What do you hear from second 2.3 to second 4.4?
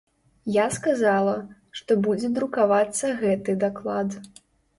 друкавацца гэты даклад.